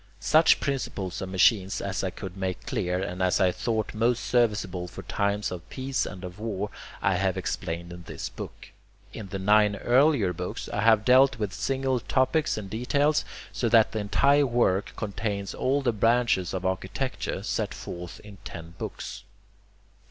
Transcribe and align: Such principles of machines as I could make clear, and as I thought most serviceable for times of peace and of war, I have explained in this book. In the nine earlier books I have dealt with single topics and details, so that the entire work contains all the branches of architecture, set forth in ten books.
Such 0.19 0.59
principles 0.59 1.21
of 1.21 1.29
machines 1.29 1.79
as 1.79 2.03
I 2.03 2.09
could 2.09 2.35
make 2.35 2.65
clear, 2.65 2.99
and 3.03 3.21
as 3.21 3.39
I 3.39 3.51
thought 3.51 3.93
most 3.93 4.23
serviceable 4.23 4.87
for 4.87 5.03
times 5.03 5.51
of 5.51 5.69
peace 5.69 6.07
and 6.07 6.23
of 6.23 6.39
war, 6.39 6.71
I 7.03 7.17
have 7.17 7.37
explained 7.37 7.93
in 7.93 8.01
this 8.07 8.27
book. 8.27 8.71
In 9.13 9.27
the 9.27 9.37
nine 9.37 9.75
earlier 9.75 10.33
books 10.33 10.67
I 10.69 10.81
have 10.81 11.05
dealt 11.05 11.37
with 11.37 11.53
single 11.53 11.99
topics 11.99 12.57
and 12.57 12.67
details, 12.67 13.23
so 13.53 13.69
that 13.69 13.91
the 13.91 13.99
entire 13.99 14.47
work 14.47 14.93
contains 14.95 15.53
all 15.53 15.83
the 15.83 15.93
branches 15.93 16.51
of 16.55 16.65
architecture, 16.65 17.43
set 17.43 17.71
forth 17.71 18.19
in 18.21 18.37
ten 18.43 18.73
books. 18.79 19.23